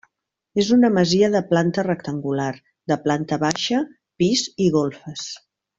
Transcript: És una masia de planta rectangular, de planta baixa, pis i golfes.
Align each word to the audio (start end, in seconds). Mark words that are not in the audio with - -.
És 0.61 0.69
una 0.75 0.89
masia 0.95 1.29
de 1.35 1.41
planta 1.51 1.83
rectangular, 1.89 2.49
de 2.93 2.99
planta 3.07 3.39
baixa, 3.47 3.83
pis 4.23 4.47
i 4.69 4.75
golfes. 4.81 5.29